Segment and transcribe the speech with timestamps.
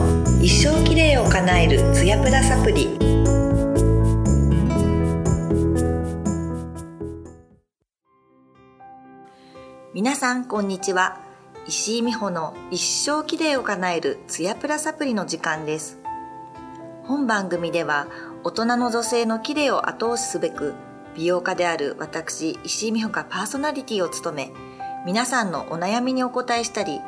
[0.00, 2.88] の一生きれいを叶えるツヤプラサプリ。
[9.92, 11.20] 皆さんこんにちは。
[11.66, 15.98] 石井美穂の一生きれいを叶えるツヤプラサプリの時間です。
[17.04, 18.06] 本番組では
[18.44, 20.74] 大人の女性のきれいを後押しすべく
[21.16, 24.52] 美容家である私石井美穂がパーソナリティを務め
[25.06, 27.00] 皆さんのお悩みにお答えしたり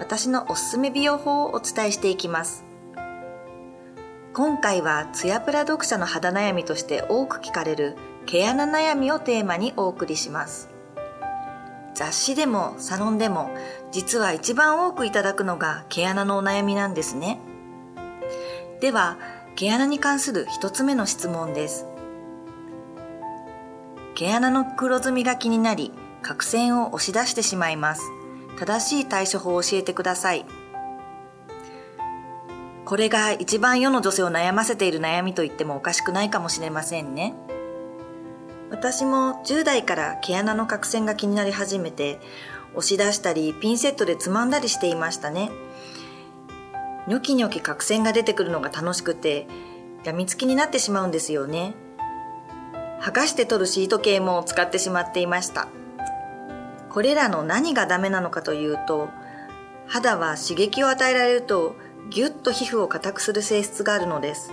[0.00, 2.64] 私のおすすめ美容法をお伝えしていきます。
[4.32, 7.96] 今回はツヤプラ読者の肌悩みとして多く聞かれる
[8.26, 10.70] 毛穴悩みをテーマにお送りします。
[11.94, 13.50] 雑誌でもサロンでも
[13.92, 17.38] 実は一番多くいただくのが毛穴のお悩みなんですね。
[18.80, 19.18] では
[19.54, 21.86] 毛穴に関する一つ目の質問です。
[24.14, 28.02] 毛穴の黒ずみが気になり角栓を押し出してしまいます。
[28.60, 30.44] 正しい対処法を教えてください。
[32.84, 37.34] これが一番世の女性を悩ませている悩みと言ってもおかしくないかもしれませんね。
[38.70, 42.20] 私も10代から毛穴の角栓が気になり始めて
[42.74, 45.50] 押し出したりピンセットでつまんだりしていましたね。
[47.06, 49.46] ニョキニョキ角栓が出てくるのが楽しくて
[50.04, 51.72] やみつきになってしまうんですよね。
[53.00, 55.68] 剥がして取るシート系も使ってしまっていました。
[56.90, 59.08] これらの何がダメなのかというと
[59.86, 61.76] 肌は刺激を与えられると
[62.10, 64.52] ぎゅっと皮膚を硬くする性質があるのです。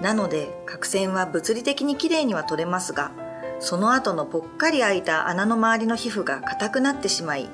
[0.00, 3.12] なので角栓は物理的にきれいには取れますが
[3.60, 7.48] その後のぽっかり開いた穴の周りの皮膚が硬くなってしまい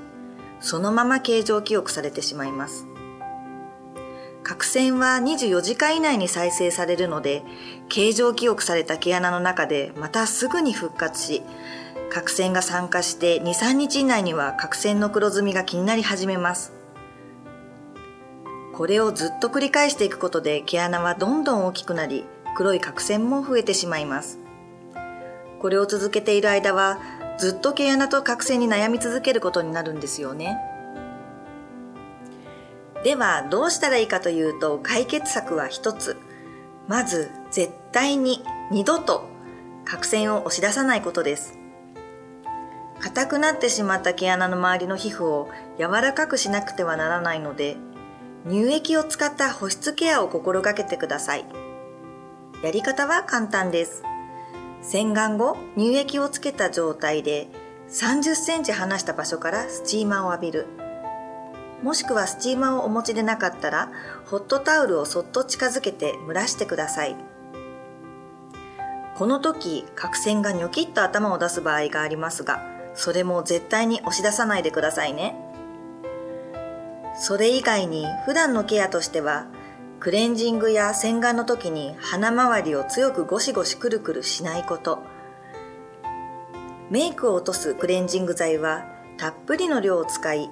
[0.59, 2.87] そのまま形状記憶されてしまいます。
[4.43, 7.43] 角栓は24時間以内に再生されるので
[7.89, 11.43] 形状記憶された毛穴の中でまたすぐに復活し
[12.11, 16.73] 角栓が酸化して23日以内には角栓の黒ずみが気になり始めます。
[18.75, 22.25] これをずっと繰り返していくことで毛穴はどんどん大きくなり
[22.57, 24.41] 黒い角栓も増えてしまいます。
[25.61, 26.99] これを続けている間は
[27.39, 30.59] ずっと毛穴と角栓に悩み続けることになるんですよね。
[33.05, 36.17] ではどうしたらいいかというと解決策は一つ。
[36.89, 39.29] まず絶対に二度と
[39.85, 41.60] 角栓を押し出さないことです。
[43.01, 47.77] 硬くなってしまった毛穴の周りの皮膚を柔らかくしなくてはならないので
[48.49, 51.45] 乳液を使った保湿ケアを心がけてください。
[52.63, 54.03] やり方は簡単です。
[54.83, 57.49] 洗顔後乳液をつけた状態で
[57.91, 60.67] 30センチ離した場所からスチーマーを浴びる。
[61.83, 63.91] もしくはスチーマーをお持ちでなかったら
[64.27, 67.17] ホットタオルをそっと近づけて蒸らしてください。
[69.17, 75.35] この時角栓がニョキッと頭を出す場合がありますがそれも絶対に押し出さないでくださいね。
[77.19, 79.47] それ以外に普段のケアとしては、
[80.01, 84.99] クレンジングや洗顔の時に鼻周りを強くゴシゴシくるくるしないこと。
[86.91, 88.85] メイクを落とすクレンジング剤は
[89.17, 90.51] たっぷりの量を使い、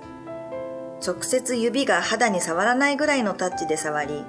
[1.07, 4.25] 直接指が肌に触らないぐらいのタッチで触り、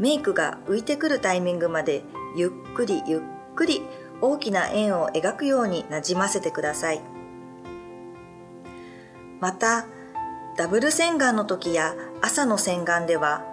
[0.00, 2.02] メイクが浮いてくるタイミングまで
[2.36, 3.20] ゆっくりゆっ
[3.54, 3.82] くり
[4.20, 7.11] 大きな円を描くようになじませてください。
[9.42, 9.86] また
[10.56, 13.44] ダブル洗顔の時や朝の洗顔では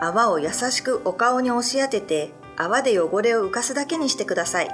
[0.00, 4.70] 泡を優しくお顔に押し当てて泡で汚れを浮かすだけにしてください。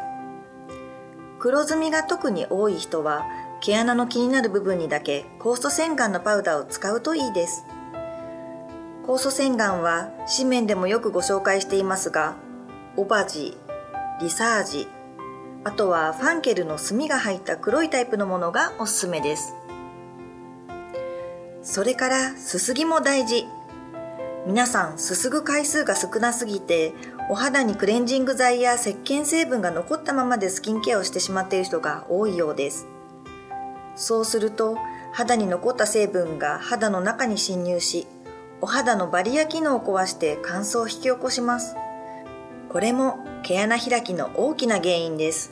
[1.41, 3.25] 黒ずみが特に多い人は
[3.61, 7.65] 毛穴の気になる部分にだけ酵素洗顔のパウダーを使うといいです。
[9.05, 12.37] 酵素洗顔は紙面でもよくご紹介していますが
[12.97, 13.57] オバジ
[14.21, 14.87] リサージ
[15.65, 19.57] あとはファンケルの炭が入った黒いタイプのものがおすすめです。
[21.67, 23.45] それからすすぎも大事。
[24.47, 26.95] 皆さんすすぐ回数が少なすぎて
[27.29, 32.87] お肌にクレンジング剤や石鹸成分が残ったままでスキンケアをしてしまっている人が多いようです。
[33.97, 34.79] そうすると
[35.13, 38.07] 肌に残った成分が肌の中に侵入し
[38.61, 41.75] お肌のバリア機能を壊して乾燥を引き起こします。
[42.69, 45.51] これも毛穴開きの大きな原因です。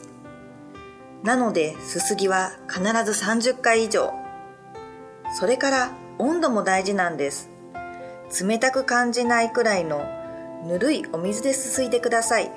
[1.23, 4.13] なのですすぎは必ず30回以上。
[5.37, 7.49] それから温度も大事なんです。
[8.41, 10.05] 冷たく感じないくらいの
[10.65, 12.51] ぬるいお水ですすいでください。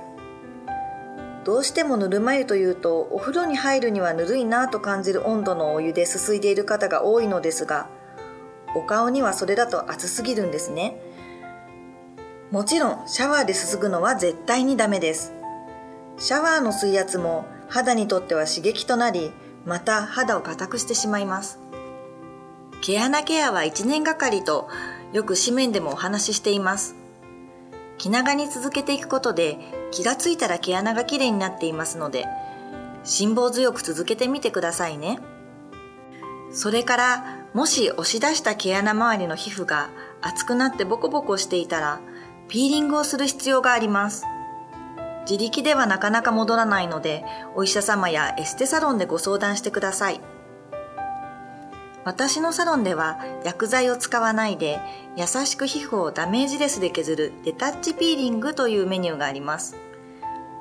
[1.44, 7.88] どうしてもぬるま湯というとお風呂に入るにはぬるいなと感じる温度のお湯ですすいでいる方が多いのですが
[8.74, 11.00] お顔にはそれだと熱すぎるんですね。
[12.50, 15.32] もちろんシャワーですすぐのは絶対にダメです。
[16.18, 19.32] シャワーの水圧も肌にとっては刺激となり
[19.64, 21.60] また肌を硬くしてしまいます。
[22.82, 24.68] 毛穴ケアは1年がかりと
[25.12, 26.94] よく紙面でもお話ししています。
[27.98, 29.58] 気長に続けていくことで
[29.90, 32.26] 気がついたら毛穴がきれいになっていますので、
[33.04, 35.18] 辛抱強く続けてみてくださいね。
[36.52, 39.90] それから、もし押し出した毛穴周りの皮膚が
[40.20, 42.00] 熱くなってボコボコしていたら、
[42.48, 44.24] ピーリングをする必要があります。
[45.22, 47.24] 自力ではなかなか戻らないので、
[47.54, 50.20] お医者様やエステサロンでご相談してください。
[52.08, 54.80] 私のサロンでは薬剤を使わないで
[55.18, 59.76] 優しく皮膚をダメージレスで削るレタッチピーリングというメニューがあります。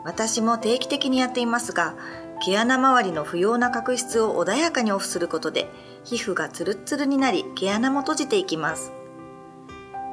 [0.03, 1.95] 私も定期的にやっていますが、
[2.43, 5.69] 毛穴周りの不要な角質を穏やかにオフすることで
[6.03, 8.91] 皮膚がツルッツルになり毛穴も閉じていきます。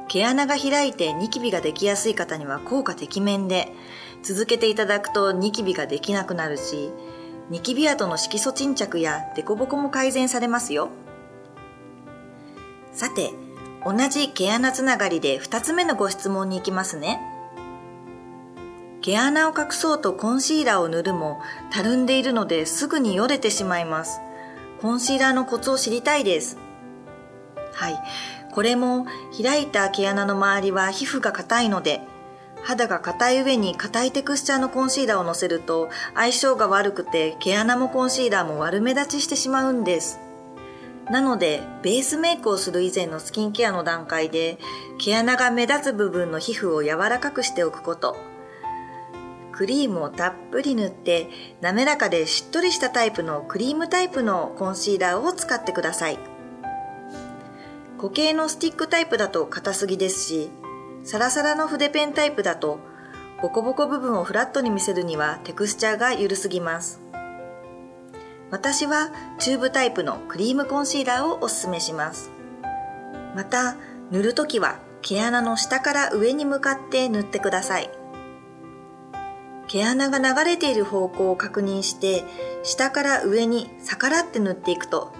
[0.07, 3.73] 毛穴が開いてニキビができやすい方には効果てきめんで
[4.23, 6.91] 続けていただくとニキビができなくなるし
[7.49, 10.91] ニキビ跡の色素沈着やデコボコも改善されますよ。
[12.95, 13.33] さて、
[13.85, 17.19] 同じ毛穴つながりで2つ目のご質問に行きますね。
[19.01, 24.21] 毛穴を隠そうとコンシーラーを塗るも、たるんでいるのですぐによれてしまいます。
[24.81, 26.57] コンシーラーのコツを知りたいです。
[27.73, 27.99] はい。
[28.53, 29.05] これも
[29.43, 31.99] 開いた毛穴の周りは皮膚が硬いので、
[32.63, 40.24] 肌が硬い上に硬いテクスチャーのコンシーラーをのせると相性が悪くて毛穴もコンシーラーも悪目立ちしてしまうんです。
[41.09, 44.57] なので、ベースメイクをする以前のスキンケアの段階で、
[44.97, 48.17] 毛穴が目立つ部分の皮膚を柔らかくしておくこと。
[49.51, 51.29] クリームをたっぷり塗って、
[51.61, 56.19] 滑らかでしっとりしたタイプのクリームタイプのコンシーラーを使ってください。
[57.97, 60.49] 固形のスティックタイプだと硬すぎですし、
[61.03, 62.79] サラサラの筆ペンタイプだと、
[63.41, 67.04] ボコボコ部分をフラットに見せるにはテクスチャーが緩すぎます。
[68.51, 72.31] 私はチューブタイプのクリームコンシーラーをおすすめします。
[73.35, 73.75] また、
[74.11, 77.89] 塗るときは毛穴の下から上に向かって塗ってください。
[79.67, 82.23] 毛穴が流れている方向を確認して、
[82.63, 85.11] 下から上に逆らって塗っていくと、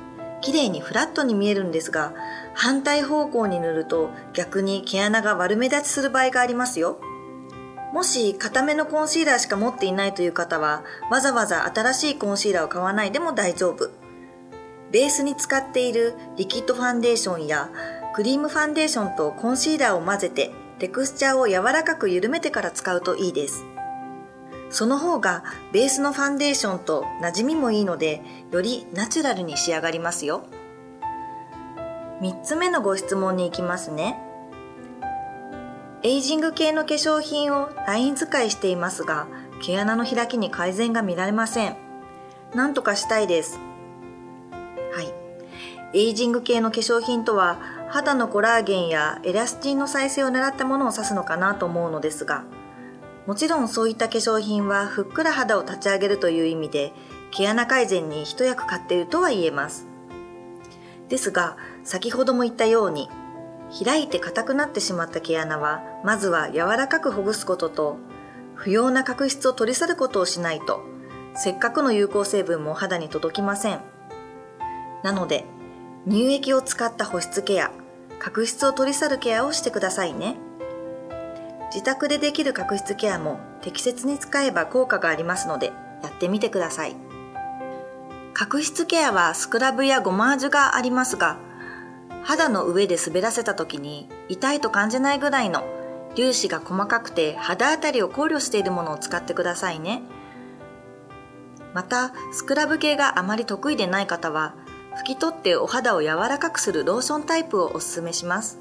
[0.42, 2.14] 綺麗にフラットに見えるんですが、
[2.54, 7.00] 反対方向に塗ると逆に毛穴が悪目立ちする場合がありますよ。
[7.96, 13.90] もし固めのコンシーラーしか持っていないという方は、わざわざ新しいコンシーラーを買わないでも大丈夫。
[14.92, 17.70] ベースに使っているリキッドファンデーションや
[18.14, 23.64] クリームファンデーションとコンシーラーを混ぜてテクスチャーを柔らかく緩めてから使うといいです。
[24.70, 28.22] その方がベースのファンデーションと馴染みもいいので、
[28.52, 30.44] よりナチュラルに仕上がりますよ。
[32.20, 34.25] 3つ目のご質問に行きますね。
[36.06, 39.26] エイジング系の化粧品をライン使いしていますが、
[39.60, 41.76] 毛穴の開きに改善が見られません。
[42.54, 43.58] なんとかしたいです。
[44.94, 45.98] はい。
[45.98, 47.58] エイジング系の化粧品とは、
[47.90, 52.44] 肌のコラーゲンやエラスチンの再生を狙ったものを指すのかなと思うのですが、
[53.26, 56.94] もちろんそういった化粧品はふっくら肌を立ち上げるという意味で、
[57.32, 59.88] 毛穴改善に一役買っているとは言えます。
[61.10, 63.10] ですが、先ほども言ったように、
[63.84, 67.98] 開いて硬くなってしまった毛穴は、まずは柔らかくほぐすことと、
[68.56, 70.82] 不要な角質を取り去ることをしないと、
[71.36, 73.82] せっかくの有効成分も肌に届きません。
[75.04, 75.44] なので、
[76.08, 77.72] 乳液を使った保湿ケア、
[78.20, 80.38] 角質を取り去るケアをしてくださいね。
[81.74, 86.96] 自宅でできる角質ケアも適切に使えば効果がありますので、やってみてください。
[88.34, 91.38] 角質ケアはスクラブやゴマージュがありますが、
[92.26, 95.64] 肌の上で滑らせた時に痛いと感じないぐらいの
[96.16, 100.02] 粒子が細かくて肌当たりを考慮しているものを使ってくださいね。
[101.76, 104.56] また、スクラブ系があまり得意でない方は、
[104.98, 108.60] 拭き取ってお肌を柔らかくするローションタイプをおすすめします。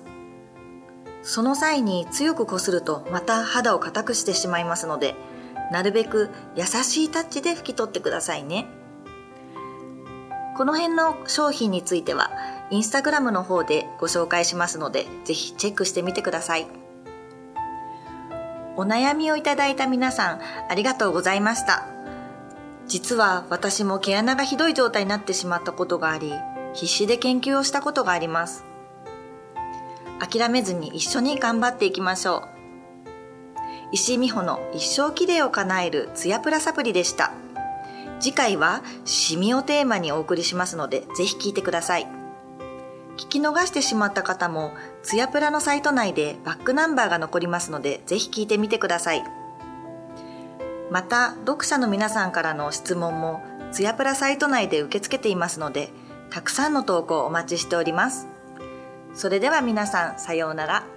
[1.22, 5.14] その際に強くこするとまた肌を硬くしてしまいますので、
[5.72, 8.66] なるべく優しいタッチで拭き取ってくださいね。
[10.56, 12.30] この辺の商品については、
[12.74, 16.66] インスタグラムの方でご紹介しますので、ぜひチェックしてみてください。
[18.76, 21.86] お悩みをいただいた皆さん、ありがとうございました。
[22.88, 26.34] 実は私も毛穴がひどい状態になってしまったことがあり、
[26.72, 28.64] 必死で研究をしたことがあります。
[30.18, 32.48] 諦めずに一緒に頑張っていきましょう。
[33.92, 37.30] 石井美穂の一生きれいを叶えるツヤプラサプリでした。
[38.18, 42.23] 次回はシミをテーマにお送りしますので、ぜひ聞いてください。
[43.16, 49.24] 聞き逃してしまった方も、ツヤプラのサイト内でバックナンバーが残りますので、ぜひ聞いてみてください。
[50.90, 53.42] また、読者の皆さんからの質問も、
[53.72, 55.90] ツヤプラサイト内で受け付けていますので、
[56.30, 58.26] たくさんの投稿お待ちしております。
[59.14, 60.93] それでは皆さんさようなら。